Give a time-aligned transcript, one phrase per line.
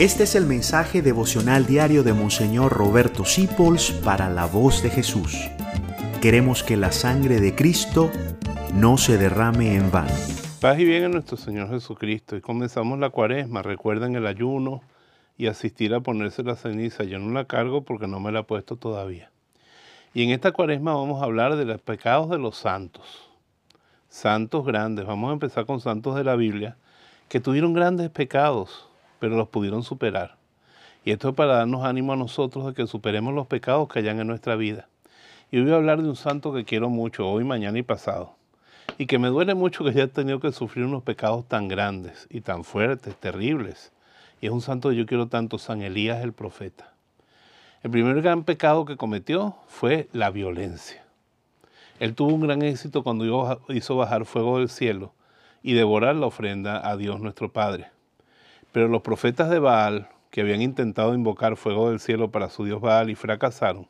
[0.00, 5.36] Este es el mensaje devocional diario de Monseñor Roberto Sipols para la voz de Jesús.
[6.22, 8.10] Queremos que la sangre de Cristo
[8.72, 10.14] no se derrame en vano.
[10.58, 12.34] Paz y bien a nuestro Señor Jesucristo.
[12.34, 13.60] Y comenzamos la cuaresma.
[13.60, 14.80] Recuerden el ayuno
[15.36, 17.04] y asistir a ponerse la ceniza.
[17.04, 19.30] Yo no la cargo porque no me la he puesto todavía.
[20.14, 23.28] Y en esta cuaresma vamos a hablar de los pecados de los santos.
[24.08, 25.04] Santos grandes.
[25.04, 26.78] Vamos a empezar con santos de la Biblia
[27.28, 28.88] que tuvieron grandes pecados
[29.20, 30.36] pero los pudieron superar.
[31.04, 34.18] Y esto es para darnos ánimo a nosotros de que superemos los pecados que hayan
[34.18, 34.88] en nuestra vida.
[35.52, 38.34] Y hoy voy a hablar de un santo que quiero mucho, hoy, mañana y pasado.
[38.98, 42.40] Y que me duele mucho que haya tenido que sufrir unos pecados tan grandes y
[42.40, 43.92] tan fuertes, terribles.
[44.40, 46.92] Y es un santo que yo quiero tanto, San Elías el profeta.
[47.82, 51.02] El primer gran pecado que cometió fue la violencia.
[51.98, 55.14] Él tuvo un gran éxito cuando hizo bajar fuego del cielo
[55.62, 57.88] y devorar la ofrenda a Dios nuestro Padre.
[58.72, 62.80] Pero los profetas de Baal, que habían intentado invocar fuego del cielo para su dios
[62.80, 63.88] Baal y fracasaron,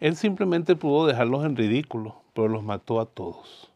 [0.00, 3.70] él simplemente pudo dejarlos en ridículo, pero los mató a todos.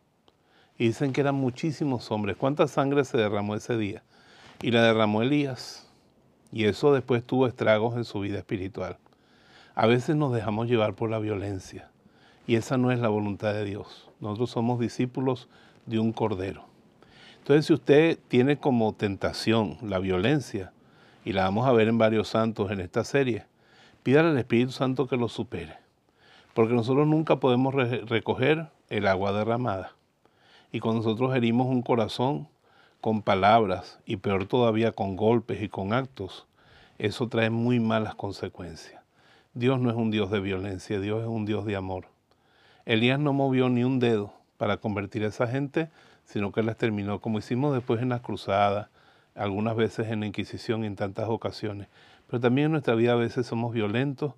[0.79, 2.37] Y dicen que eran muchísimos hombres.
[2.37, 4.03] ¿Cuánta sangre se derramó ese día?
[4.63, 5.91] Y la derramó Elías.
[6.53, 8.99] Y eso después tuvo estragos en su vida espiritual.
[9.75, 11.91] A veces nos dejamos llevar por la violencia.
[12.47, 14.09] Y esa no es la voluntad de Dios.
[14.21, 15.49] Nosotros somos discípulos
[15.87, 16.72] de un cordero.
[17.43, 20.73] Entonces, si usted tiene como tentación la violencia,
[21.25, 23.47] y la vamos a ver en varios santos en esta serie,
[24.05, 25.77] pídale al Espíritu Santo que lo supere,
[26.55, 29.97] porque nosotros nunca podemos recoger el agua derramada.
[30.71, 32.47] Y cuando nosotros herimos un corazón
[33.01, 36.47] con palabras, y peor todavía con golpes y con actos,
[36.99, 39.03] eso trae muy malas consecuencias.
[39.53, 42.07] Dios no es un Dios de violencia, Dios es un Dios de amor.
[42.85, 44.33] Elías no movió ni un dedo
[44.63, 45.89] para convertir a esa gente
[46.25, 48.91] sino que las terminó, como hicimos después en las cruzadas,
[49.35, 51.89] algunas veces en la Inquisición en tantas ocasiones.
[52.29, 54.35] Pero también en nuestra vida a veces somos violentos